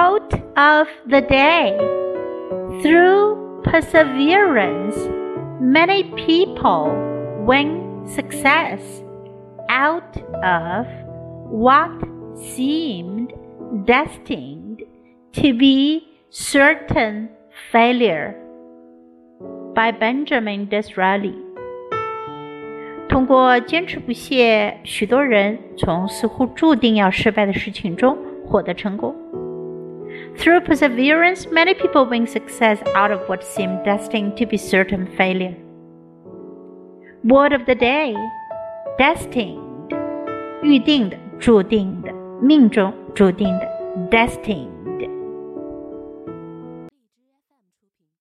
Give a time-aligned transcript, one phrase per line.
[0.00, 1.76] Quote of the day
[2.82, 4.96] Through perseverance,
[5.60, 6.92] many people
[7.46, 8.80] win success
[9.68, 10.86] out of
[11.50, 11.90] what
[12.36, 13.32] seemed
[13.84, 14.82] destined
[15.32, 17.28] to be certain
[17.72, 18.34] failure.
[19.74, 21.34] By Benjamin Disraeli.
[23.08, 28.16] 通过坚持不懈，许多人从似乎注定要失败的事情中
[28.46, 29.14] 获得成功。
[30.36, 35.54] Through perseverance, many people win success out of what seemed destined to be certain failure.
[37.24, 38.14] Word of the day:
[38.98, 39.58] destined，
[40.62, 43.66] 预定的、注定的、命中注定的，
[44.10, 44.70] destined。